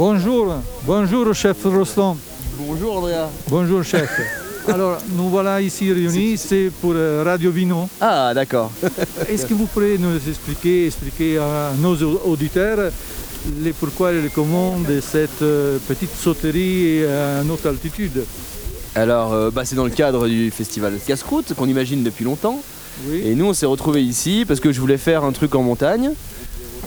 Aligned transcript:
Bonjour, 0.00 0.54
bonjour 0.86 1.34
chef 1.34 1.62
Rostand. 1.62 2.16
Bonjour 2.56 2.96
Andrea. 2.96 3.28
Bonjour 3.50 3.84
chef. 3.84 4.08
Alors 4.66 4.96
nous 5.14 5.28
voilà 5.28 5.60
ici 5.60 5.92
réunis, 5.92 6.38
c'est 6.38 6.70
pour 6.80 6.94
euh, 6.94 7.22
Radio 7.22 7.50
Vino. 7.50 7.86
Ah 8.00 8.32
d'accord. 8.32 8.72
Est-ce 9.28 9.44
que 9.44 9.52
vous 9.52 9.66
pourriez 9.66 9.98
nous 9.98 10.16
expliquer, 10.16 10.86
expliquer 10.86 11.36
à 11.36 11.72
nos 11.78 11.96
auditeurs 12.24 12.90
les 13.62 13.74
pourquoi 13.74 14.12
et 14.12 14.22
les 14.22 14.30
comment 14.30 14.78
de 14.78 15.02
cette 15.02 15.42
euh, 15.42 15.76
petite 15.86 16.16
sauterie 16.16 17.04
à 17.04 17.42
haute 17.42 17.66
altitude? 17.66 18.24
Alors 18.94 19.34
euh, 19.34 19.50
bah, 19.50 19.66
c'est 19.66 19.76
dans 19.76 19.84
le 19.84 19.90
cadre 19.90 20.28
du 20.28 20.50
festival 20.50 20.94
Casse-Croûte 21.06 21.52
qu'on 21.52 21.68
imagine 21.68 22.02
depuis 22.02 22.24
longtemps. 22.24 22.62
Oui. 23.06 23.20
Et 23.26 23.34
nous 23.34 23.44
on 23.44 23.52
s'est 23.52 23.66
retrouvés 23.66 24.02
ici 24.02 24.46
parce 24.48 24.60
que 24.60 24.72
je 24.72 24.80
voulais 24.80 24.96
faire 24.96 25.24
un 25.24 25.32
truc 25.32 25.54
en 25.54 25.62
montagne. 25.62 26.12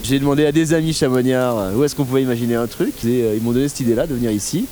J'ai 0.04 0.20
demandé 0.20 0.46
à 0.46 0.52
des 0.52 0.74
amis 0.74 0.94
chamonniards 0.94 1.58
euh, 1.58 1.72
où 1.76 1.84
est-ce 1.84 1.96
qu'on 1.96 2.04
pouvait 2.04 2.22
imaginer 2.24 2.56
un 2.56 2.68
truc. 2.68 2.94
Et, 3.06 3.24
euh, 3.24 3.36
ils 3.38 3.42
m'ont 3.42 3.52
donné 3.54 3.70
cette 3.70 3.80
idée 3.80 3.96
là 3.96 4.06
de 4.06 4.14
venir 4.14 4.32
ici. 4.32 4.66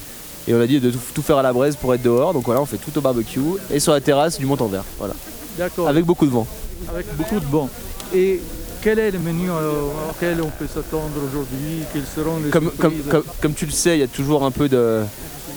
Et 0.48 0.54
on 0.54 0.60
a 0.60 0.68
dit 0.68 0.80
de 0.80 0.92
tout, 0.92 1.00
tout 1.14 1.22
faire 1.22 1.38
à 1.38 1.44
la 1.44 1.54
braise 1.54 1.76
pour 1.78 1.94
être 1.94 2.02
dehors. 2.02 2.34
Donc 2.34 2.44
voilà, 2.46 2.62
on 2.62 2.66
fait 2.66 2.78
tout 2.78 2.96
au 2.98 3.02
barbecue 3.02 3.40
et 3.74 3.80
sur 3.80 3.94
la 3.94 4.02
terrasse 4.02 4.38
du 4.38 4.46
Montanvert. 4.46 4.84
Voilà. 5.00 5.14
D'accord. 5.58 5.88
Avec 5.88 6.04
beaucoup 6.06 6.26
de 6.26 6.32
vent. 6.32 6.46
Avec 6.94 7.06
beaucoup 7.16 7.40
de 7.40 7.46
bon. 7.46 7.70
Et 8.14 8.42
quel 8.82 9.00
est 9.00 9.12
le 9.12 9.20
menu 9.20 9.50
euh, 9.50 9.72
auquel 10.10 10.42
on 10.42 10.50
peut 10.50 10.68
s'attendre 10.68 11.12
aujourd'hui? 11.26 11.84
Quelles 11.94 12.04
seront 12.14 12.40
les 12.44 12.50
Comme, 12.50 12.72
comme, 12.72 12.96
comme, 13.10 13.24
comme 13.42 13.54
tu 13.54 13.66
le 13.66 13.72
sais, 13.72 13.96
il 13.96 14.00
y 14.02 14.04
a 14.04 14.08
toujours 14.08 14.44
un 14.44 14.52
peu 14.52 14.68
de 14.68 15.00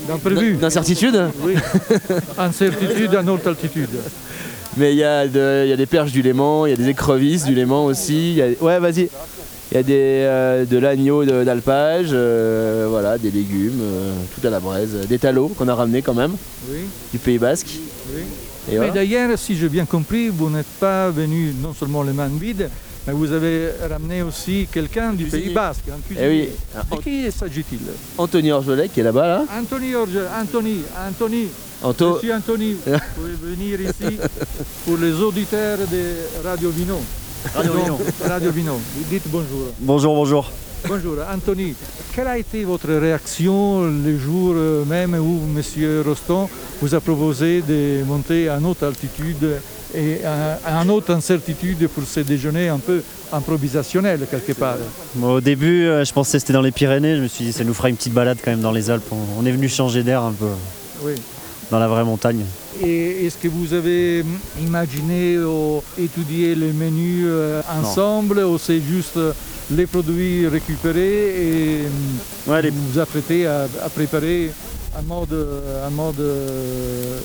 D'imprévu 0.07 0.57
d'incertitude. 0.57 1.19
Oui. 1.43 1.55
Incertitude 2.39 3.15
à 3.15 3.23
haute 3.23 3.47
altitude. 3.47 3.89
Mais 4.77 4.93
il 4.93 4.99
y, 4.99 5.05
a 5.05 5.25
y 5.25 5.77
des 5.77 5.87
perches 5.87 6.13
du 6.13 6.21
Léman, 6.21 6.67
il 6.67 6.71
y 6.71 6.73
a 6.75 6.77
des 6.77 6.89
écrevisses 6.89 7.45
du 7.45 7.55
Léman 7.55 7.87
aussi. 7.87 8.33
il 8.33 8.37
y 8.37 8.43
a- 8.43 8.49
Ouais, 8.61 8.79
vas-y. 8.79 9.09
Il 9.73 9.77
y 9.77 9.81
a 9.81 9.83
des, 9.83 9.93
euh, 9.95 10.65
de 10.67 10.79
l'agneau 10.79 11.25
d'alpage, 11.25 12.09
euh, 12.13 12.87
voilà, 12.89 13.19
des 13.19 13.31
légumes, 13.31 13.81
euh, 13.81 14.13
tout 14.39 14.47
à 14.47 14.51
la 14.51 14.61
braise, 14.61 14.95
des 15.09 15.19
talots 15.19 15.49
qu'on 15.49 15.69
a 15.69 15.75
ramenés 15.75 16.03
quand 16.03 16.15
même 16.15 16.33
Oui, 16.71 16.81
du 17.13 17.19
Pays 17.19 17.39
Basque. 17.39 17.69
oui. 18.15 18.23
Et 18.73 18.79
Mais 18.79 18.91
d'ailleurs, 18.91 19.39
si 19.39 19.57
j'ai 19.57 19.69
bien 19.69 19.85
compris, 19.85 20.29
vous 20.31 20.49
n'êtes 20.49 20.67
pas 20.81 21.11
venu 21.11 21.53
non 21.63 21.75
seulement 21.75 22.03
les 22.03 22.15
mains 22.15 22.31
vides, 22.33 22.71
mais 23.07 23.13
vous 23.13 23.31
avez 23.31 23.69
ramené 23.91 24.23
aussi 24.23 24.67
quelqu'un 24.73 25.13
du. 25.13 25.25
Pays 25.27 25.53
Basque, 25.53 25.83
un 25.91 25.99
Eh 26.19 26.29
oui, 26.29 26.49
De 26.91 27.03
qui 27.03 27.31
s'agit-il 27.31 27.81
Anthony 28.17 28.53
Orgelet 28.53 28.89
qui 28.89 29.01
est 29.01 29.03
là-bas 29.03 29.27
là. 29.27 29.45
Anthony 29.61 29.95
Orge, 29.95 30.19
Anthony, 30.41 30.79
Anthony, 31.09 31.49
Anto, 31.83 32.15
Monsieur 32.15 32.35
Anthony, 32.35 32.77
vous 32.87 32.99
pouvez 33.17 33.55
venir 33.55 33.81
ici 33.83 34.17
pour 34.87 34.97
les 34.97 35.13
auditeurs 35.13 35.79
de 35.79 36.49
Radio 36.49 36.71
Vino. 36.71 37.01
Radio 37.53 37.73
Vino. 37.73 37.99
Radio 38.29 38.51
Vino. 38.51 38.81
Dites 39.11 39.23
bonjour. 39.27 39.67
Bonjour, 39.81 40.15
bonjour. 40.15 40.51
Bonjour, 40.87 41.17
Anthony. 41.33 41.75
Quelle 42.15 42.27
a 42.27 42.39
été 42.39 42.65
votre 42.65 42.89
réaction 42.93 43.83
le 43.85 44.19
jour 44.19 44.55
même 44.87 45.15
où 45.15 45.41
M. 45.57 46.03
Rostand 46.07 46.49
vous 46.81 46.95
a 46.95 47.01
proposé 47.01 47.63
de 47.63 48.03
monter 48.05 48.49
à 48.49 48.59
haute 48.61 48.83
altitude 48.83 49.57
et 49.95 50.19
à, 50.25 50.81
à 50.81 50.85
haute 50.87 51.09
incertitude 51.11 51.89
pour 51.89 52.05
ce 52.05 52.21
déjeuner 52.21 52.69
un 52.69 52.79
peu 52.79 53.03
improvisationnel 53.33 54.27
quelque 54.31 54.53
part? 54.53 54.77
Bon, 55.15 55.35
au 55.35 55.41
début, 55.41 55.87
euh, 55.87 56.05
je 56.05 56.13
pensais 56.13 56.33
que 56.37 56.41
c'était 56.41 56.53
dans 56.53 56.61
les 56.63 56.73
Pyrénées. 56.73 57.17
Je 57.17 57.23
me 57.23 57.29
suis 57.29 57.47
dit, 57.47 57.53
ça 57.53 57.65
nous 57.65 57.75
fera 57.75 57.89
une 57.89 57.97
petite 57.97 58.13
balade 58.13 58.39
quand 58.45 58.51
même 58.51 58.61
dans 58.61 58.73
les 58.73 58.91
Alpes. 58.91 59.05
On- 59.13 59.41
On 59.41 59.47
est 59.47 59.53
venu 59.53 59.69
changer 59.69 60.03
d'air 60.03 60.23
un 60.23 60.33
peu 60.33 60.47
Oui. 61.03 61.13
Dans 61.71 61.79
la 61.79 61.89
vraie 61.89 62.05
montagne. 62.05 62.45
Et 62.83 63.27
est-ce 63.27 63.37
que 63.39 63.49
vous 63.49 63.73
avez 63.73 64.25
imaginé 64.61 65.39
ou 65.39 65.83
étudié 65.99 66.55
le 66.55 66.73
menu 66.73 67.25
euh, 67.27 67.61
ensemble 67.81 68.41
ou 68.41 68.59
c'est 68.59 68.81
juste 68.81 69.17
euh, 69.17 69.33
les 69.71 69.87
produits 69.87 70.47
récupérés 70.47 71.29
et 71.47 71.79
Ouais, 72.47 72.63
les- 72.63 72.71
vous 72.71 72.83
vous 72.93 72.99
apprêtez 72.99 73.47
à, 73.47 73.67
à 73.85 73.89
préparer 73.89 74.51
un 74.99 75.03
mode, 75.03 75.33
euh, 75.33 75.87
un 75.87 75.91
mode 75.91 76.21
euh, 76.21 77.19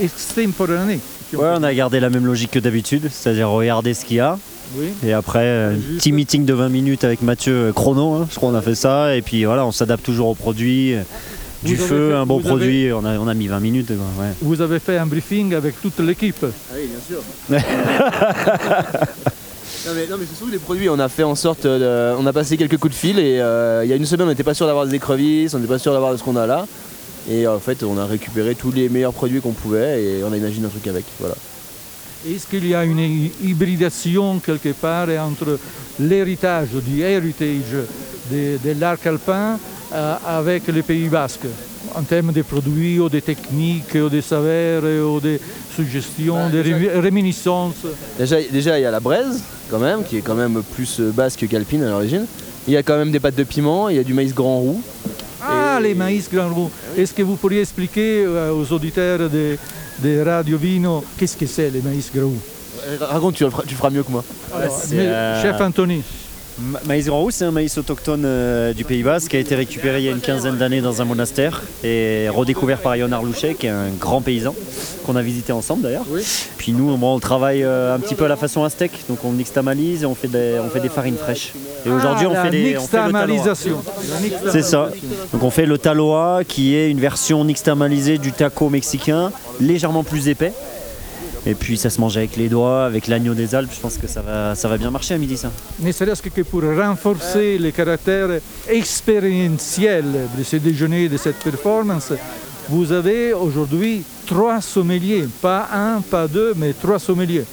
extemporané 0.00 1.00
ouais, 1.34 1.48
on 1.56 1.62
a 1.62 1.74
gardé 1.74 2.00
la 2.00 2.10
même 2.10 2.26
logique 2.26 2.52
que 2.52 2.58
d'habitude, 2.58 3.08
c'est-à-dire 3.12 3.48
regarder 3.50 3.94
ce 3.94 4.04
qu'il 4.04 4.16
y 4.16 4.20
a. 4.20 4.38
Oui. 4.76 4.86
Et 5.04 5.12
après, 5.12 5.42
euh, 5.44 5.74
un 5.74 5.96
petit 5.98 6.12
meeting 6.12 6.44
de 6.44 6.54
20 6.54 6.68
minutes 6.68 7.02
avec 7.04 7.22
Mathieu 7.22 7.52
euh, 7.54 7.72
chrono, 7.72 8.14
hein, 8.14 8.28
je 8.30 8.36
crois 8.36 8.50
qu'on 8.50 8.56
a 8.56 8.62
fait 8.62 8.76
ça. 8.76 9.16
Et 9.16 9.22
puis 9.22 9.44
voilà, 9.44 9.66
on 9.66 9.72
s'adapte 9.72 10.04
toujours 10.04 10.28
au 10.28 10.34
produit. 10.34 10.94
Du 11.62 11.74
Vous 11.74 11.82
avez 11.82 11.88
feu, 11.90 12.08
fait- 12.10 12.16
un 12.16 12.24
bon 12.26 12.40
produit, 12.40 12.90
on, 12.92 13.04
a, 13.04 13.18
on 13.18 13.28
a 13.28 13.34
mis 13.34 13.46
20 13.48 13.60
minutes. 13.60 13.88
quoi, 13.88 14.24
ouais. 14.24 14.32
Vous 14.40 14.60
avez 14.62 14.78
fait 14.78 14.96
un 14.96 15.04
briefing 15.06 15.52
avec 15.54 15.78
toute 15.80 15.98
l'équipe. 16.00 16.36
Ah 16.42 16.74
oui, 16.74 16.88
bien 16.88 16.98
sûr. 17.06 17.22
non, 19.86 19.92
mais, 19.94 20.06
non, 20.06 20.16
mais 20.18 20.24
c'est 20.28 20.36
surtout 20.36 20.50
les 20.52 20.58
produits. 20.58 20.88
On 20.88 20.98
a 20.98 21.08
fait 21.08 21.22
en 21.22 21.34
sorte. 21.34 21.66
de- 21.66 22.14
on 22.18 22.26
a 22.26 22.32
passé 22.32 22.56
quelques 22.56 22.78
coups 22.78 22.94
de 22.94 22.98
fil 22.98 23.18
et 23.18 23.40
euh, 23.40 23.82
il 23.84 23.90
y 23.90 23.92
a 23.92 23.96
une 23.96 24.06
semaine, 24.06 24.26
on 24.26 24.30
n'était 24.30 24.42
pas 24.42 24.54
sûr 24.54 24.66
d'avoir 24.66 24.86
des 24.86 24.94
écrevisses, 24.94 25.52
on 25.54 25.58
n'était 25.58 25.72
pas 25.72 25.78
sûr 25.78 25.92
d'avoir 25.92 26.16
ce 26.18 26.22
qu'on 26.22 26.36
a 26.36 26.46
là. 26.46 26.66
Et 27.30 27.46
en 27.46 27.58
fait, 27.58 27.82
on 27.82 27.98
a 27.98 28.06
récupéré 28.06 28.54
tous 28.54 28.72
les 28.72 28.88
meilleurs 28.88 29.12
produits 29.12 29.40
qu'on 29.42 29.52
pouvait 29.52 30.02
et 30.02 30.24
on 30.24 30.32
a 30.32 30.36
imaginé 30.36 30.66
un 30.66 30.70
truc 30.70 30.86
avec. 30.86 31.04
Voilà. 31.20 31.34
Est-ce 32.26 32.46
qu'il 32.46 32.66
y 32.66 32.74
a 32.74 32.84
une 32.84 32.98
hy- 32.98 33.32
hybridation 33.44 34.38
quelque 34.40 34.70
part 34.72 35.08
entre 35.20 35.58
l'héritage, 35.98 36.68
du 36.86 37.02
heritage 37.02 37.76
de, 38.30 38.58
de 38.64 38.80
l'arc 38.80 39.06
alpin 39.06 39.58
avec 39.92 40.66
le 40.68 40.82
Pays 40.82 41.08
Basque 41.08 41.46
en 41.94 42.02
termes 42.02 42.32
de 42.32 42.42
produits 42.42 42.98
ou 43.00 43.08
de 43.08 43.20
techniques 43.20 43.94
ou 43.96 44.08
de 44.08 44.20
saveurs 44.20 44.82
ou 44.84 45.20
de 45.20 45.38
suggestions, 45.74 46.36
Bah, 46.36 46.50
de 46.50 46.62
déjà- 46.62 47.00
réminiscences 47.00 47.74
Déjà, 48.18 48.36
déjà, 48.50 48.78
il 48.78 48.82
y 48.82 48.86
a 48.86 48.90
la 48.90 49.00
braise, 49.00 49.42
quand 49.70 49.78
même, 49.80 50.04
qui 50.04 50.16
est 50.18 50.20
quand 50.20 50.34
même 50.34 50.62
plus 50.74 51.00
euh, 51.00 51.10
basque 51.10 51.46
qu'alpine 51.48 51.82
à 51.82 51.88
l'origine. 51.90 52.26
Il 52.68 52.74
y 52.74 52.76
a 52.76 52.82
quand 52.82 52.96
même 52.96 53.10
des 53.10 53.18
pâtes 53.20 53.34
de 53.34 53.42
piment, 53.44 53.88
il 53.88 53.96
y 53.96 53.98
a 53.98 54.04
du 54.04 54.14
maïs 54.14 54.34
grand 54.34 54.58
roux. 54.60 54.80
Ah, 55.42 55.78
Et- 55.80 55.82
les 55.82 55.94
maïs 55.94 56.28
grand 56.32 56.50
roux. 56.54 56.70
Est-ce 56.96 57.12
que 57.14 57.22
vous 57.22 57.36
pourriez 57.36 57.62
expliquer 57.62 58.24
euh, 58.26 58.52
aux 58.52 58.70
auditeurs 58.72 59.18
de, 59.30 59.56
de 60.00 60.20
Radio 60.24 60.58
Vino 60.58 61.02
qu'est-ce 61.18 61.36
que 61.36 61.46
c'est 61.46 61.70
les 61.70 61.80
maïs 61.80 62.10
grand 62.14 62.26
roux? 62.28 62.38
Euh, 62.86 62.96
Raconte, 63.00 63.34
tu 63.34 63.44
le 63.44 63.50
feras, 63.50 63.62
tu 63.66 63.74
feras 63.74 63.90
mieux 63.90 64.02
que 64.02 64.10
moi. 64.12 64.22
Alors, 64.54 64.80
euh, 64.92 65.42
Chef 65.42 65.60
Anthony, 65.60 66.02
Maïs 66.86 67.06
grand 67.06 67.30
c'est 67.30 67.44
un 67.44 67.50
maïs 67.50 67.76
autochtone 67.78 68.22
euh, 68.24 68.72
du 68.72 68.84
Pays 68.84 69.02
Basque 69.02 69.30
qui 69.30 69.36
a 69.36 69.40
été 69.40 69.54
récupéré 69.54 69.98
il 70.00 70.04
y 70.04 70.08
a 70.08 70.12
une 70.12 70.20
quinzaine 70.20 70.56
d'années 70.56 70.80
dans 70.80 71.00
un 71.00 71.04
monastère 71.04 71.62
et 71.82 72.28
redécouvert 72.28 72.78
par 72.78 72.96
Yon 72.96 73.12
Arlouchet, 73.12 73.54
qui 73.54 73.66
est 73.66 73.70
un 73.70 73.88
grand 73.98 74.20
paysan 74.20 74.54
qu'on 75.06 75.16
a 75.16 75.22
visité 75.22 75.52
ensemble 75.52 75.82
d'ailleurs. 75.82 76.04
Oui. 76.10 76.22
Puis 76.58 76.72
nous, 76.72 76.90
on 77.00 77.18
travaille 77.20 77.62
euh, 77.62 77.94
un 77.94 77.98
petit 77.98 78.14
peu 78.14 78.24
à 78.24 78.28
la 78.28 78.36
façon 78.36 78.64
aztèque, 78.64 79.04
donc 79.08 79.24
on 79.24 79.32
nixtamalise 79.32 80.02
et 80.02 80.06
on 80.06 80.14
fait 80.14 80.28
des, 80.28 80.58
on 80.64 80.68
fait 80.68 80.80
des 80.80 80.88
farines 80.88 81.16
fraîches. 81.16 81.52
Et 81.86 81.90
aujourd'hui, 81.90 82.26
Ah, 82.30 82.32
on, 82.38 82.42
fait 82.44 82.50
des, 82.50 82.76
on 82.76 82.86
fait 82.86 82.96
le 82.98 83.12
taloa. 83.12 83.26
nixtamalisation. 83.26 83.76
La 84.44 84.52
C'est 84.52 84.62
ça. 84.62 84.90
Donc 85.32 85.42
on 85.42 85.50
fait 85.50 85.66
le 85.66 85.78
taloa 85.78 86.42
qui 86.46 86.74
est 86.76 86.90
une 86.90 87.00
version 87.00 87.44
nixtamalisée 87.44 88.18
du 88.18 88.32
taco 88.32 88.68
mexicain, 88.68 89.32
légèrement 89.60 90.04
plus 90.04 90.28
épais. 90.28 90.52
Et 91.46 91.54
puis 91.54 91.78
ça 91.78 91.88
se 91.88 92.00
mange 92.00 92.16
avec 92.18 92.36
les 92.36 92.48
doigts, 92.48 92.84
avec 92.84 93.06
l'agneau 93.08 93.32
des 93.34 93.54
Alpes. 93.54 93.70
Je 93.74 93.80
pense 93.80 93.96
que 93.96 94.06
ça 94.06 94.20
va, 94.20 94.54
ça 94.54 94.68
va 94.68 94.76
bien 94.76 94.90
marcher 94.90 95.14
à 95.14 95.18
midi 95.18 95.36
ça. 95.38 95.50
ne 95.80 95.90
serait-ce 95.90 96.20
que 96.22 96.42
pour 96.42 96.62
renforcer 96.62 97.56
le 97.58 97.70
caractère 97.70 98.28
expérientiel 98.68 100.04
de 100.38 100.42
ce 100.44 100.56
déjeuner, 100.56 101.08
de 101.08 101.16
cette 101.16 101.36
performance, 101.36 102.12
vous 102.68 102.92
avez 102.92 103.32
aujourd'hui 103.32 104.02
trois 104.26 104.60
sommeliers, 104.60 105.24
pas 105.40 105.68
un, 105.72 106.00
pas 106.02 106.28
deux, 106.28 106.52
mais 106.56 106.72
trois 106.72 106.98
sommeliers. 106.98 107.44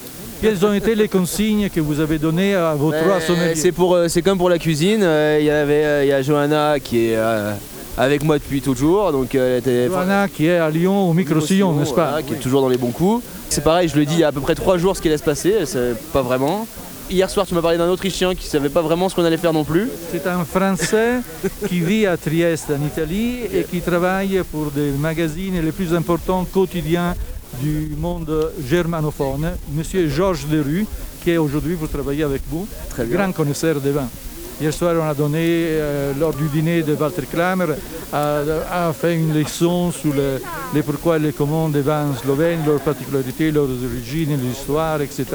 Quelles 0.41 0.63
ont 0.65 0.73
été 0.73 0.93
les 0.93 1.07
consignes 1.07 1.69
que 1.69 1.79
vous 1.79 1.99
avez 1.99 2.19
données 2.19 2.53
à 2.53 2.75
vos 2.75 2.91
trois 2.91 3.15
Euh, 3.17 3.19
sommeliers? 3.27 3.55
C'est 3.55 3.71
pour, 3.71 3.95
euh, 3.95 4.07
c'est 4.07 4.21
comme 4.21 4.37
pour 4.37 4.49
la 4.49 4.59
cuisine. 4.59 5.01
euh, 5.01 5.37
Il 5.39 5.45
y 5.45 5.49
avait, 5.49 5.83
euh, 5.85 6.03
il 6.05 6.09
y 6.09 6.11
a 6.11 6.21
Johanna 6.21 6.79
qui 6.79 7.07
est 7.07 7.15
euh, 7.15 7.53
avec 7.97 8.23
moi 8.23 8.37
depuis 8.37 8.61
toujours, 8.61 9.11
donc 9.11 9.33
euh, 9.33 9.53
elle 9.53 9.59
était. 9.59 9.87
Johanna 9.87 10.27
qui 10.27 10.45
est 10.45 10.57
à 10.57 10.69
Lyon 10.69 11.09
au 11.09 11.13
micro-sillon, 11.13 11.73
n'est-ce 11.73 11.93
pas? 11.93 12.09
Voilà, 12.09 12.21
Qui 12.21 12.33
est 12.35 12.37
toujours 12.37 12.61
dans 12.61 12.69
les 12.69 12.77
bons 12.77 12.91
coups. 12.91 13.23
C'est 13.49 13.63
pareil, 13.63 13.87
je 13.87 13.95
le 13.95 14.05
dis 14.05 14.13
il 14.15 14.19
y 14.19 14.23
a 14.23 14.27
à 14.27 14.31
peu 14.31 14.41
près 14.41 14.55
trois 14.55 14.77
jours 14.77 14.95
ce 14.95 15.01
qui 15.01 15.07
allait 15.07 15.17
se 15.17 15.23
passer, 15.23 15.65
c'est 15.65 15.95
pas 16.11 16.21
vraiment. 16.21 16.67
Hier 17.09 17.29
soir, 17.29 17.45
tu 17.47 17.53
m'as 17.53 17.61
parlé 17.61 17.77
d'un 17.77 17.89
Autrichien 17.89 18.35
qui 18.35 18.45
savait 18.47 18.67
pas 18.67 18.81
vraiment 18.81 19.07
ce 19.07 19.15
qu'on 19.15 19.23
allait 19.23 19.37
faire 19.37 19.53
non 19.53 19.63
plus. 19.63 19.89
C'est 20.11 20.27
un 20.27 20.43
Français 20.43 21.21
qui 21.67 21.79
vit 21.79 22.05
à 22.05 22.17
Trieste 22.17 22.69
en 22.69 22.85
Italie 22.85 23.37
et 23.53 23.63
qui 23.63 23.79
travaille 23.79 24.41
pour 24.51 24.71
des 24.71 24.91
magazines 24.91 25.61
les 25.63 25.71
plus 25.71 25.93
importants 25.93 26.43
quotidiens 26.43 27.15
du 27.61 27.93
monde 27.97 28.51
germanophone. 28.67 29.51
Monsieur 29.71 30.09
Georges 30.09 30.47
Derue, 30.47 30.85
qui 31.23 31.31
est 31.31 31.37
aujourd'hui 31.37 31.75
pour 31.75 31.87
travailler 31.87 32.23
avec 32.23 32.41
vous, 32.49 32.67
Très 32.89 33.05
grand 33.05 33.31
connaisseur 33.31 33.79
des 33.79 33.91
vins. 33.91 34.09
Hier 34.59 34.73
soir, 34.73 34.95
on 34.99 35.07
a 35.07 35.13
donné, 35.13 35.37
euh, 35.45 36.13
lors 36.19 36.33
du 36.33 36.47
dîner 36.47 36.81
de 36.81 36.95
Walter 36.95 37.21
Kramer, 37.31 37.67
a, 38.11 38.39
a 38.71 38.93
fait 38.93 39.13
une 39.15 39.31
leçon 39.37 39.91
sur 39.91 40.13
le- 40.15 40.41
les 40.73 40.81
pourquoi 40.81 41.17
et 41.17 41.19
les 41.19 41.31
comment 41.31 41.69
des 41.69 41.81
vins 41.81 42.07
slovènes, 42.19 42.61
leurs 42.65 42.79
particularités, 42.79 43.51
leurs 43.51 43.69
origines, 43.69 44.35
l'histoire, 44.41 44.99
etc. 45.01 45.25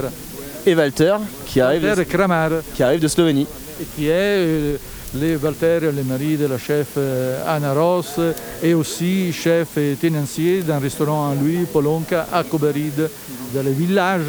Et 0.67 0.75
Walter 0.75 1.15
qui 1.47 1.61
arrive, 1.61 1.85
Walter 1.85 2.05
Kramer, 2.05 2.49
qui 2.75 2.83
arrive 2.83 3.01
de 3.01 3.07
Slovénie. 3.09 3.47
et 3.81 3.85
qui 3.97 4.07
est 4.09 4.11
euh, 4.13 4.77
le 5.15 5.37
Walter, 5.37 5.79
le 5.95 6.03
mari 6.03 6.37
de 6.37 6.47
la 6.47 6.59
chef 6.59 6.89
euh, 6.97 7.45
Anna 7.47 7.75
Ross, 7.75 8.19
et 8.61 8.75
aussi 8.75 9.33
chef 9.33 9.77
et 9.77 9.97
tenancier 10.01 10.63
d'un 10.63 10.79
restaurant 10.81 11.31
à 11.31 11.35
lui, 11.37 11.59
Polonka, 11.73 12.27
à 12.33 12.43
Kobarid, 12.43 13.09
dans 13.55 13.63
le 13.63 13.71
village 13.71 14.23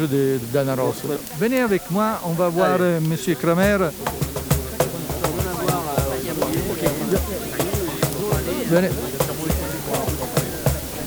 d'Anna 0.52 0.74
Ross. 0.76 1.02
Venez 1.40 1.60
avec 1.62 1.82
moi, 1.90 2.20
on 2.24 2.32
va 2.32 2.48
voir 2.48 2.76
euh, 2.80 3.00
Monsieur 3.00 3.34
Kramer. 3.34 3.78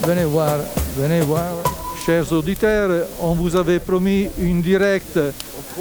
Venez, 0.04 0.26
voir, 0.26 0.60
venez 0.98 1.22
voir. 1.22 1.54
Chers 2.06 2.32
auditeurs, 2.32 3.08
on 3.20 3.34
vous 3.34 3.56
avait 3.56 3.80
promis 3.80 4.30
une 4.40 4.62
directe 4.62 5.20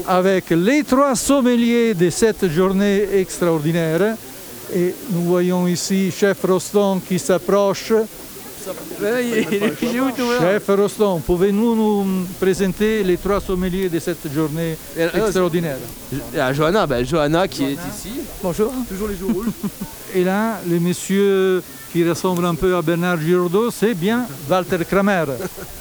avec 0.06 0.50
les 0.50 0.83
trois 0.83 1.15
sommeliers 1.15 1.94
de 1.94 2.11
cette 2.11 2.49
journée 2.49 3.06
extraordinaire. 3.15 4.17
Et 4.75 4.94
nous 5.11 5.23
voyons 5.23 5.69
ici 5.69 6.11
Chef 6.11 6.43
Roston 6.43 7.00
qui 7.06 7.19
s'approche. 7.19 7.93
Chef 10.41 10.67
Roston, 10.69 11.21
pouvez-vous 11.25 11.75
nous 11.77 12.27
présenter 12.41 13.05
les 13.05 13.17
trois 13.17 13.41
sommeliers 13.41 13.89
de 13.89 13.99
cette 14.01 14.33
journée 14.33 14.77
extraordinaire? 14.97 15.77
Et 16.35 16.41
à 16.41 16.53
Johanna, 16.53 16.85
bah, 16.87 17.05
Johanna 17.05 17.47
qui 17.47 17.65
est 17.65 17.73
ici. 17.73 18.21
Bonjour. 18.43 18.73
Toujours 18.89 19.09
les 19.09 19.17
jours 19.17 19.33
rouges. 19.33 19.53
Et 20.15 20.25
là, 20.25 20.61
le 20.69 20.81
monsieur 20.81 21.63
qui 21.93 22.09
ressemble 22.09 22.45
un 22.45 22.55
peu 22.55 22.75
à 22.75 22.83
Bernard 22.83 23.21
Giraudot, 23.21 23.71
c'est 23.71 23.95
bien 23.95 24.27
Walter 24.51 24.79
Kramer. 24.89 25.25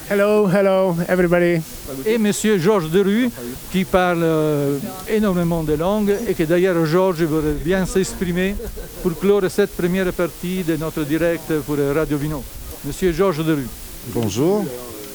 Hello, 0.08 0.48
hello, 0.48 0.96
everybody. 1.08 1.60
Et 2.04 2.18
monsieur 2.18 2.58
Georges 2.58 2.90
Derue, 2.90 3.30
qui 3.72 3.84
parle 3.84 4.22
euh, 4.22 4.78
énormément 5.08 5.62
de 5.62 5.74
langues 5.74 6.14
et 6.28 6.34
que 6.34 6.42
d'ailleurs 6.42 6.84
Georges 6.84 7.22
voudrait 7.22 7.52
bien 7.64 7.86
s'exprimer 7.86 8.54
pour 9.02 9.18
clore 9.18 9.42
cette 9.48 9.74
première 9.76 10.12
partie 10.12 10.62
de 10.62 10.76
notre 10.76 11.02
direct 11.04 11.52
pour 11.66 11.76
Radio 11.94 12.16
Vino. 12.18 12.42
Monsieur 12.84 13.12
Georges 13.12 13.44
Derue. 13.44 13.66
Bonjour. 14.14 14.64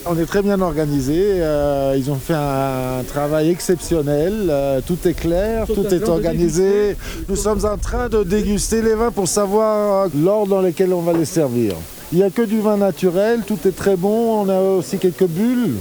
On 0.06 0.18
est 0.18 0.26
très 0.26 0.42
bien 0.42 0.60
organisé. 0.62 1.14
euh, 1.16 1.94
ils 1.96 2.10
ont 2.10 2.16
fait 2.16 2.34
un 2.34 3.04
travail 3.08 3.50
exceptionnel. 3.52 4.48
euh, 4.50 4.82
tout 4.86 4.98
est 5.06 5.14
clair, 5.14 5.68
Tout 5.68 5.86
est 5.94 6.10
organisé. 6.10 6.96
Nous 7.30 7.36
sommes 7.36 7.64
en 7.66 7.78
train 7.78 8.10
de 8.10 8.24
déguster 8.24 8.82
les 8.82 8.96
vins 8.96 9.12
pour 9.12 9.28
savoir 9.28 10.08
l'ordre 10.16 10.56
dans 10.56 10.62
lequel 10.62 10.92
on 10.94 11.02
va 11.02 11.14
les 11.14 11.26
servir. 11.26 11.74
Il 12.12 12.18
n'y 12.18 12.24
a 12.24 12.30
que 12.32 12.42
du 12.42 12.60
vin 12.60 12.78
naturel, 12.78 13.42
tout 13.46 13.60
est 13.66 13.76
très 13.76 13.96
bon. 13.96 14.42
On 14.44 14.50
a 14.50 14.60
aussi 14.60 14.98
quelques 14.98 15.28
bulles. 15.28 15.76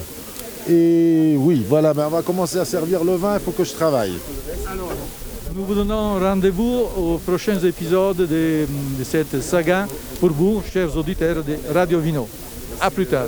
Et 0.69 1.35
oui, 1.39 1.65
voilà, 1.69 1.93
on 1.97 2.09
va 2.09 2.23
commencer 2.23 2.59
à 2.59 2.65
servir 2.65 3.03
le 3.05 3.15
vin. 3.17 3.35
Il 3.35 3.41
faut 3.41 3.53
que 3.53 3.65
je 3.65 3.73
travaille. 3.73 4.13
Nous 5.55 5.65
vous 5.65 5.75
donnons 5.75 6.19
rendez-vous 6.19 6.85
aux 6.97 7.19
prochains 7.19 7.59
épisodes 7.59 8.17
de, 8.17 8.67
de 8.99 9.05
cette 9.05 9.41
saga 9.43 9.87
pour 10.21 10.31
vous, 10.31 10.63
chers 10.73 10.97
auditeurs 10.97 11.43
de 11.43 11.57
Radio 11.75 11.99
Vino. 11.99 12.29
À 12.81 12.91
plus 12.91 13.07
tard. 13.07 13.27